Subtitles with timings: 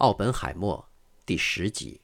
[0.00, 0.88] 奥本海默
[1.26, 2.00] 第十集。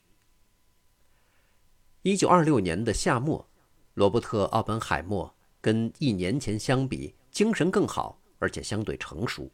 [2.03, 3.49] 一九二六年的夏末，
[3.95, 9.51] 罗伯特·奥本海默跟一年前相比，精神更好，而且相对成熟。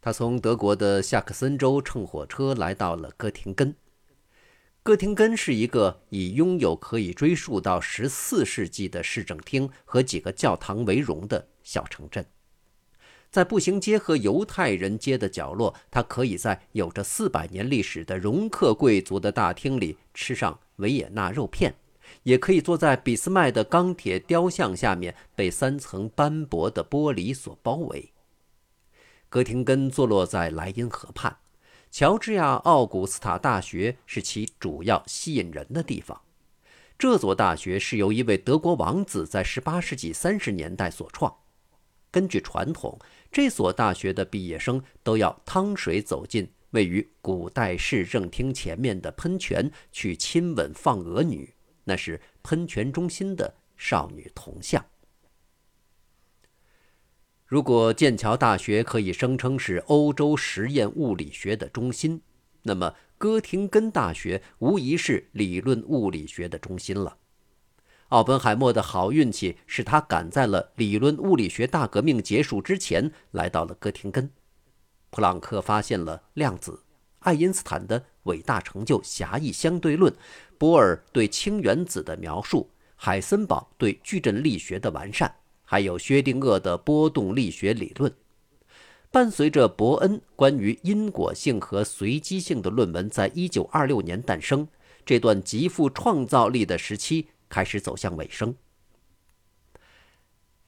[0.00, 3.76] 他从德国的夏克森州乘火车来到了哥廷根。
[4.82, 12.26] 哥廷根是一个以拥有可以追溯到十四世纪的市政厅和几个教堂为荣的小城镇。
[13.30, 21.74] 在步行街和犹太人街的角落，他可以在有着四百年历史的容克贵族的大厅里吃上维也纳肉片，
[22.22, 28.12] 也可以坐在俾斯麦的钢铁雕像下面，被三层斑驳的玻璃所包围。
[29.28, 31.36] 哥廷根坐落在莱茵河畔，
[31.90, 36.22] 乔治亚·奥古斯塔大学是其主要吸引人的地方。
[36.98, 41.34] 这座大学是由一位德国王子在18世纪30年代所创。
[42.16, 42.98] 根据传统，
[43.30, 51.52] 这所大学的毕业生都要趟水走进位于古代市政厅前面的喷泉，去亲吻放鹅女，
[51.84, 54.82] 那是喷泉中心的少女铜像。
[57.44, 62.22] 如果剑桥大学可以声称是欧洲实验物理学的中心，
[62.62, 67.18] 那么哥廷根大学无疑是理论物理学的中心了。
[68.10, 74.30] 奥本海默的好运气使他赶在了理论物理学大革命结束之前来到了哥廷根。
[75.10, 76.84] 普朗克发现了量子，
[77.20, 80.14] 爱因斯坦的伟大成就——狭义相对论，
[80.56, 85.34] 波尔对氢原子的描述，海森堡对矩阵力学的完善，
[85.64, 88.12] 还有薛定谔的波动力学理论。
[89.10, 94.68] 伴随着伯恩关于因果性和随机性的论文在1926年诞生，
[95.04, 97.28] 这段极富创造力的时期。
[97.48, 98.54] 开始走向尾声。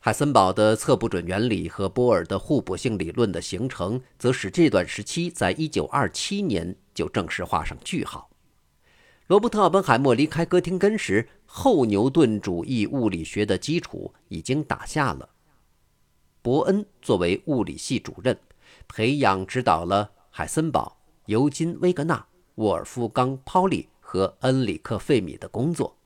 [0.01, 8.31] 海森堡的测不准原理和波尔的互补性理论的形成，则使这段时期在1927年就正式画上句号。
[9.27, 15.29] 罗伯特·奥本海默离开哥廷根时，后牛顿主义物理学的基础已经打下了。
[16.41, 18.39] 伯恩作为物理系主任，
[18.87, 22.25] 培养指导了海森堡、尤金·威格纳、
[22.55, 25.98] 沃尔夫冈·泡利和恩里克·费米的工作。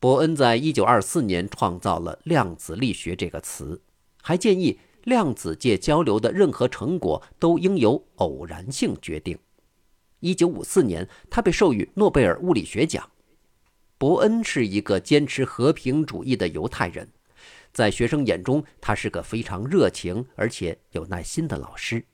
[0.00, 3.82] 伯恩在一九二四年创造了量子力学这个词，
[4.22, 9.36] 还建议量子界交流的任何成果都应由偶然性决定。
[10.20, 13.10] 一九五四年，他被授予诺贝尔物理学奖。
[13.98, 17.08] 伯恩是一个坚持和平主义的犹太人，
[17.72, 22.04] 在学生眼中，他是个非常热情而且有耐心的老师。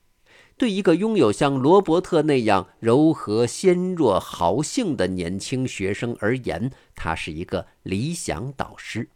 [0.57, 9.09] 对一个拥有像罗伯特那样柔和、纤弱、豪性的年轻学生而言，他是一个理想导师。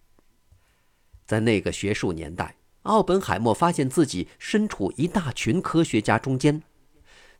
[1.26, 6.62] 在那个学术年代，奥本海默发现自己身处一大群科学家中间。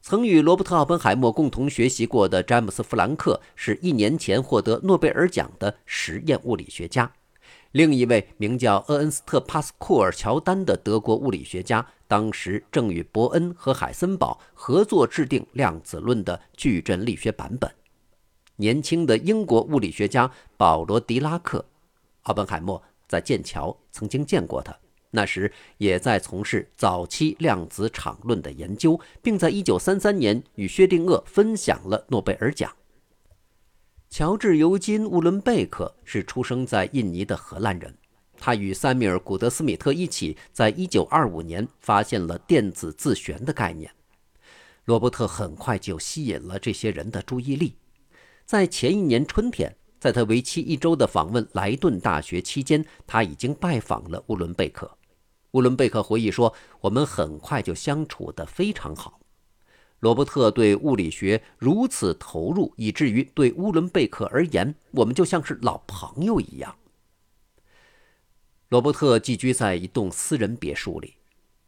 [0.02, 7.12] 曾与罗伯特·奥本海默共同学习过的詹姆斯·弗兰克是一年前获得诺贝尔奖的实验物理学家。
[7.72, 17.72] 另一位名叫厄恩斯特·帕斯库尔·乔丹的德国物理学家，当时正与伯恩和海森堡合作制定量子论的矩阵力学版本。
[18.56, 21.64] 年轻的英国物理学家保罗·狄拉克，
[22.24, 24.76] 奥本海默在剑桥曾经见过他，
[25.12, 32.72] 那时也在从事早期量子场论的研究，并在1933年与薛定谔分享了诺贝尔奖。
[34.10, 37.96] 乔治·尤金·乌伦贝克是出生在印尼的荷兰人，
[38.40, 43.92] 他与塞米尔·古德斯米特一起，在1925年发现了电子自旋的概念。
[44.86, 47.76] 罗伯特很快就吸引了这些人的注意力。
[48.46, 54.90] 在前一年春天，在他为期一周的访问莱顿大学期间，他已经拜访了乌伦贝克。
[55.52, 59.20] 乌伦贝克回忆说：“我们很快就相处得非常好。”
[60.00, 66.76] 罗伯特对物理学如此投入，以至于对乌伦贝克而言，我们就像是老朋友一样。
[68.70, 71.16] 罗伯特寄居在一栋私人别墅里，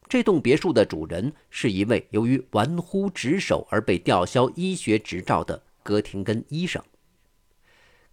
[0.08, 6.81] 这栋别墅的主人是一位由于玩忽职守而被吊销医学执照的哥廷根医生。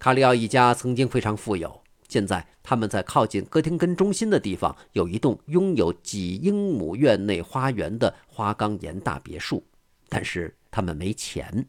[0.00, 9.62] 卡里奥一家曾经非常富有，现在他们在靠近哥廷根中心的地方有一栋拥有几英亩院内花园的花岗岩大别墅。
[10.08, 11.66] 但是他们没钱。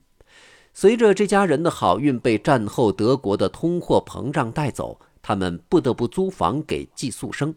[0.74, 7.54] 随着这家人的好运被战后德国的通货膨胀带走，他们不得不租房给寄宿生。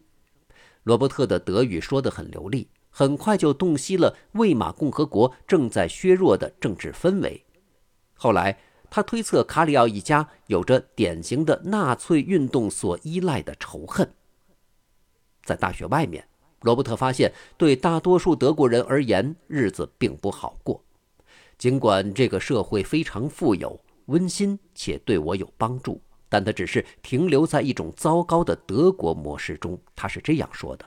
[0.83, 7.45] 罗伯特的德语说得很流利，很快就洞悉了魏玛共和国正在削弱的政治氛围。
[8.15, 8.59] 后来，
[8.89, 14.13] 他推测卡里奥一家有着典型的纳粹运动所依赖的仇恨。
[15.43, 16.27] 在大学外面。
[16.63, 20.83] 罗伯特发现，对大多数德国人而言，日子并不好过。
[21.57, 29.79] 尽管这个社会非常富有、温馨且对我有帮助，但它只是停留在一种糟糕的德国模式中。
[29.95, 30.85] 他是这样说的。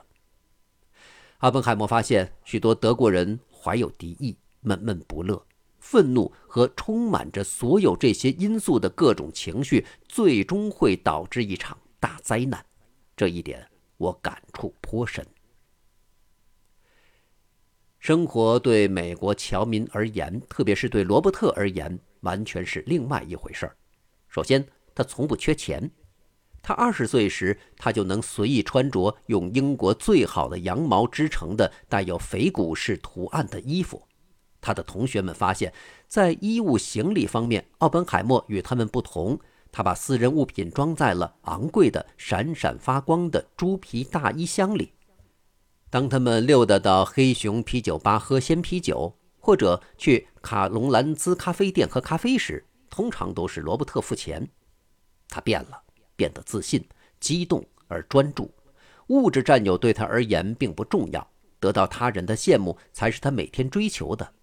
[1.37, 5.41] 阿本海默发现，许多德国人怀有敌意、闷闷不乐、
[5.79, 12.63] 愤怒和充满着所有这些因素的各种情绪，最终会导致一场大灾难。
[13.15, 13.65] 这一点
[13.97, 15.25] 我感触颇深。
[18.07, 23.75] 生活对美国侨民而言，特别是对罗伯特而言，完全是另外一回事儿。
[24.29, 24.65] 首先，
[24.95, 25.91] 他从不缺钱。
[26.61, 34.01] 他二十岁时，他就能随意穿着用英国最好的羊毛织成的带有腓骨式图案的衣服。
[34.61, 35.73] 他的同学们发现，
[36.07, 39.37] 在衣物行李方面，奥本海默与他们不同。
[39.69, 44.93] 他把私人物品装在了昂贵的、闪闪发光的猪皮大衣箱里。
[45.89, 54.47] 当他们溜达到黑熊啤酒吧喝鲜啤酒，或者去卡隆兰兹咖啡店喝咖啡时，通常都是罗伯特付钱。
[55.29, 55.81] 他变了，
[56.15, 56.85] 变得自信、
[57.19, 58.53] 激动而专注。
[59.07, 61.25] 物质占有对他而言并不重要，
[61.61, 64.33] 得到他人的羡慕才是他每天追求的。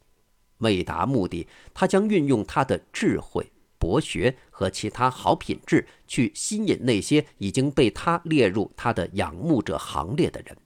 [0.59, 10.57] 为达目的，他将运用他的智慧、博学和其他好品质去吸引那些已经被他列入他的仰慕者行列的人。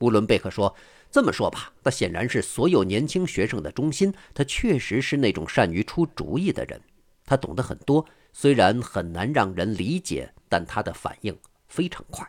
[0.00, 0.74] 乌伦贝克说
[1.10, 4.12] ：“这么说吧，他显然是所有年轻学生的中心。
[4.34, 6.80] 他确实是那种善于出主意的人。
[7.24, 11.38] 他懂得很多，虽然很难让人理解，但他的反应
[11.68, 12.28] 非常快。”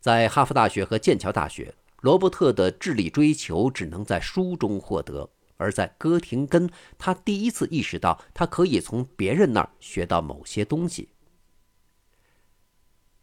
[0.00, 11.10] 在哈佛大学和剑桥大学，罗伯特的智力追求只能在书中获得；而在哥廷根，他第一次意识到他可以从别人那儿学到某些东西。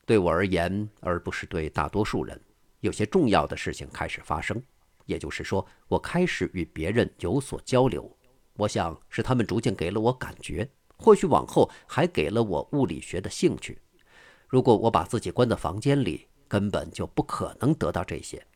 [0.08, 2.42] 对我而言，而不是对大多数人，
[2.80, 4.64] 有些重要的事情开始发生。
[5.06, 8.10] 也就是说，我开始与别人有所交流。
[8.56, 13.78] 我想是他们逐渐给了我感觉，或许往后还给了我物理学的兴趣。
[14.48, 18.48] 如果我把自己关在房间里，根本就不可能得到这些。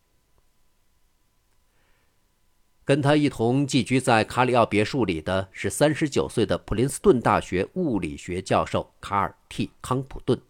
[2.86, 10.42] 跟他一同寄居在卡里奥别墅里的是三十九岁的普林斯顿大学物理学教授卡尔 ·T· 康普顿。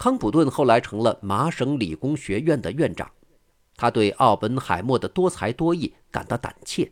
[0.00, 3.12] 康普顿后来成了麻省理工学院的院长，
[3.76, 6.90] 他对奥本海默的多才多艺感到胆怯。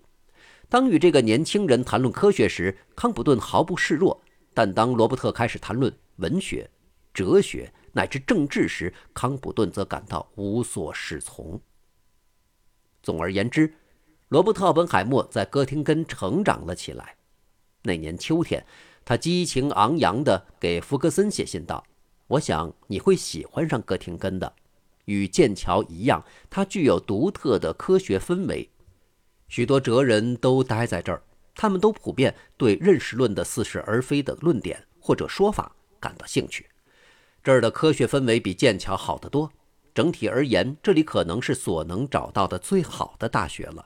[0.69, 4.21] 当与这个年轻人谈论科学时，康普顿毫不示弱；
[4.53, 6.71] 但当罗伯特开始谈论文学、
[7.15, 11.59] 哲学乃至政治时，康普顿则感到无所适从。
[13.03, 13.73] 总而言之，
[14.29, 17.17] 罗伯特·奥本海默在哥廷根成长了起来。
[17.85, 18.63] 那年秋天，
[19.07, 21.83] 他激情昂扬地给福格森写信道。
[22.29, 24.53] 我想你会喜欢上哥廷根的，
[25.07, 28.71] 与剑桥一样，它具有独特的科学氛围。
[29.49, 31.23] 许多哲人都待在这儿，
[31.55, 36.67] 他们都普遍对认识论的似是而非的论点或者说法感到兴趣。
[37.43, 39.51] 这儿的科学氛围比剑桥好得多。
[39.95, 43.85] 整体而言，这里可能是所能找到的最好的大学了。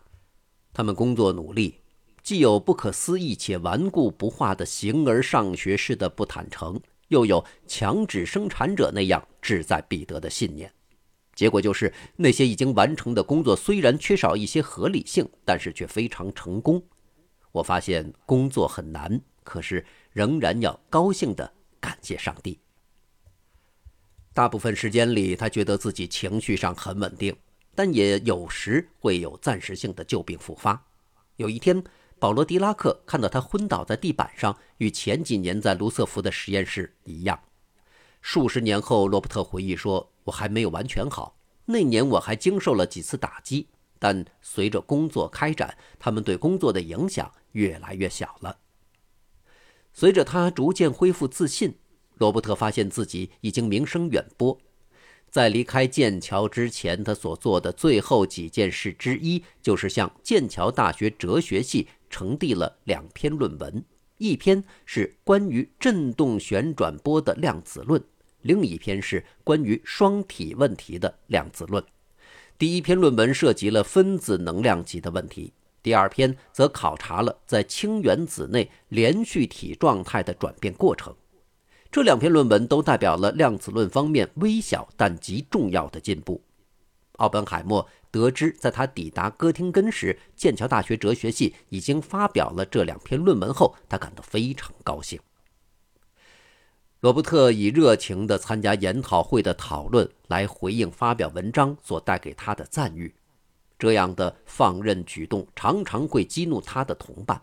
[0.75, 1.79] 他们工作努力，
[2.23, 6.79] 既有不可思议且顽固不化的形而上学式的不坦诚。
[7.13, 10.73] 又有强制生产者那样志在必得的信念，
[11.35, 16.83] 结果就是那些已经完成的工作虽然缺少一些合理性，但是却非常成功。
[17.53, 22.59] 我发现工作很难，可是仍然要高兴地感谢上帝。
[24.33, 27.37] 大部分时间里，他觉得自己情绪上很稳定，
[27.75, 30.83] 但也有时会有暂时性的旧病复发。
[31.37, 31.85] 有一天。
[32.23, 37.37] 保罗·迪拉克看到他昏倒在地板上，与前几年在卢瑟福的实验室一样。
[38.21, 41.37] 数十年后，罗伯特回忆说：“我还没有完全好。
[41.65, 43.67] 那年我还经受了几次打击，
[43.99, 48.57] 但随着工作开展，他们对工作的影响越来越小了。
[49.93, 51.75] 随着他逐渐恢复自信，
[52.19, 54.57] 罗伯特发现自己已经名声远播。
[55.29, 61.89] 在离开剑桥之前，他所做的最后几件事之一，就是向剑桥大学哲学系。
[62.13, 63.83] 呈递了两篇论文，
[64.19, 68.01] 一篇是关于振动旋转波的量子论，
[68.43, 71.83] 另一篇是关于双体问题的量子论。
[72.59, 75.53] 第一篇论文涉及了分子能量级的问题，
[75.83, 81.13] 第二篇则考察了在氢原子内连续体状态的转变过程。
[81.91, 86.41] 这两篇论文都代表了量子论方面微小但极重要的进步。
[87.17, 87.89] 奥本海默。
[88.13, 95.19] 得知，在他抵达哥廷根时，剑桥大学哲学系已经发表了这两篇论文后，他感到非常高兴。
[97.01, 103.13] 罗伯特以热情地参加研讨会的讨论来回应发表文章所带给他的赞誉。
[103.79, 107.43] 这样的放任举动常常会激怒他的同伴。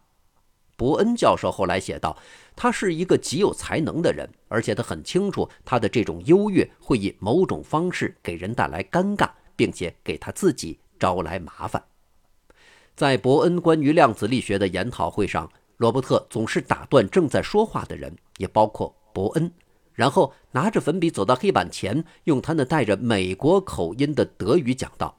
[0.78, 2.18] 伯恩教授后来写道
[2.56, 11.84] ：“他是一个极有才能的人，而且他很清楚他的这种优越会以某种方式给人带来尴尬，并且给他自己招来麻烦。”
[12.96, 19.52] 在伯恩关于量子力学的研讨会上，罗伯特总是打断正在说话的人，也包括伯恩。
[19.94, 25.18] 然后拿着粉笔走到黑板前，用他那带着美国口音的德语讲道：“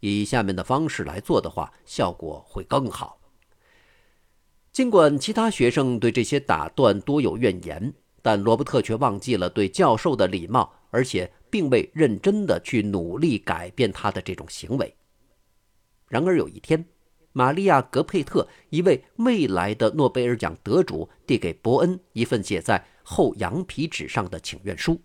[0.00, 3.20] 以下面的方式来做的话，效果会更好。”
[4.72, 14.94] 尽管其他学生对这些打断多有怨言，但罗伯特却忘记了对教授的礼貌，而且并未认真的去努力改变他的这种行为。
[16.06, 16.84] 然而有一天，
[17.32, 22.86] 玛利亚·格佩特，一位未来的诺贝尔奖得主，递给伯恩一份写在。
[23.08, 25.00] 厚羊皮纸上的请愿书，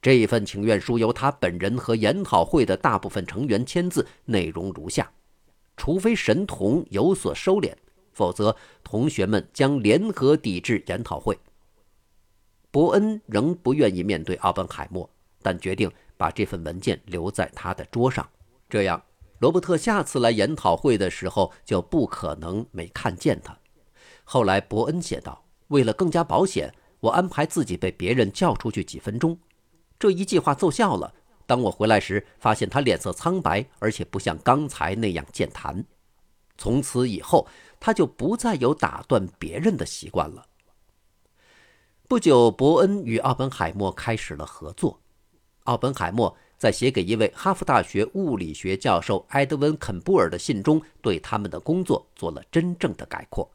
[0.00, 5.12] 这一份请愿书由他本人和研讨会的大部分成员签字，内容如下：
[5.76, 7.74] 除非神童有所收敛，
[8.12, 11.36] 否则同学们将联合抵制研讨会。
[12.70, 15.10] 伯恩仍不愿意面对奥本海默，
[15.44, 18.26] 但决定把这份文件留在他的桌上，
[18.68, 19.00] 这样
[19.40, 23.56] 罗伯特下次来研讨会的时候就不可能没看见他。
[24.24, 26.74] 后来，伯恩写道：“为了更加保险。”
[27.04, 29.38] 我安排自己被别人叫出去几分钟，
[29.98, 31.12] 这一计划奏效了。
[31.46, 35.84] 当我回来时，发现他脸色苍白，而且不像刚才那样健谈。
[36.56, 37.46] 从此以后，
[37.78, 40.46] 他就不再有打断别人的习惯了。
[42.08, 45.02] 不久，伯恩与奥本海默开始了合作。
[45.64, 53.50] 奥本海默在写给一位哈佛大学物理学教授埃德温·肯布尔的信中，对他们的工作做了真正的概括。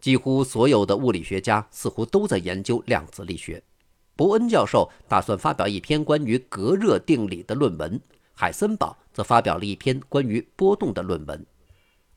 [0.00, 3.62] 几乎所有的物理学家似乎都在研究量子力学。
[4.14, 8.00] 伯恩教授打算发表一篇关于隔热定理的论文，
[8.34, 11.46] 海森堡则发表了一篇关于波动的论文。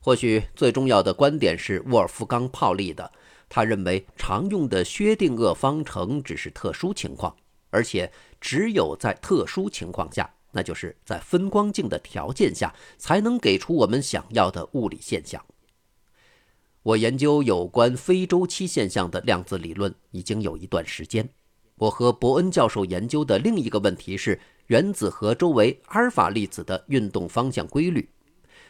[0.00, 3.10] 或许最重要的观点是沃尔夫冈·泡利的，
[3.48, 7.34] 他认为常用的薛定谔方程只是特殊情况，
[7.72, 15.42] 而且只有在特殊情况下，那就是在分光镜的条件下，才能给出我们想要的物理现象。
[16.82, 21.28] 我研究有关非周期现象的量子理论已经有一段时间。
[21.76, 28.08] 我和伯恩教授研究的另一个问题是原子核周围阿尔法粒子的运动方向规律。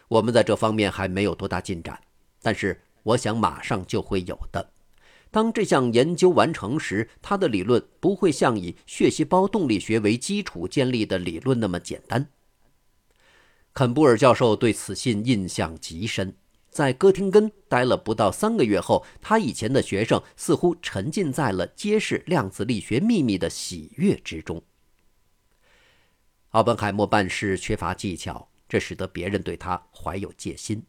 [0.08, 1.98] 我们在这方面还没有多大进展，
[2.40, 4.70] 但是我想马上就会有的。
[5.32, 12.28] 当这项研究完成时，他的理论不会像以血细胞动力学为基础建立的理论那么简单。
[13.72, 16.36] 肯布尔教授对此信印象极深。
[16.68, 24.62] 在哥廷根待了不到三个月后，他以前的学生似乎沉浸在了揭示量子力学秘密的喜悦之中。
[26.50, 30.82] 奥本海默办事缺乏技巧，这使得别人对他怀有戒心，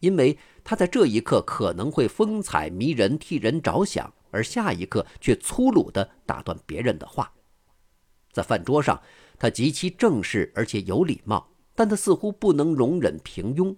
[0.00, 7.32] 因为他在这一刻可能会风采迷人，替人着想，而下一刻却粗鲁地打断别人的话。
[8.32, 9.00] 在饭桌上，
[9.38, 13.74] 他极其正式而且有礼貌，但他似乎不能容忍平庸。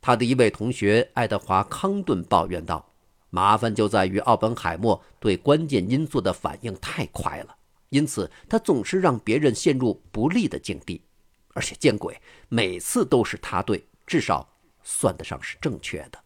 [0.00, 2.92] 他的一位同学爱德华·康顿抱怨道
[3.30, 7.56] ：“麻烦就在于奥本海默对关键因素的反应太快了，
[7.90, 11.02] 因此他总是让别人陷入不利的境地。
[11.54, 14.48] 而且见鬼，每次都是他对，至少
[14.84, 16.24] 算得上是正确的。”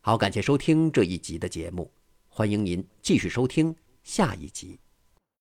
[0.00, 1.92] 好，感谢收听这一集的节目，
[2.28, 4.80] 欢迎您继续收听下一集。